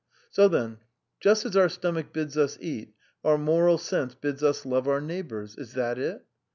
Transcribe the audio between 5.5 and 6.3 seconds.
Is that it?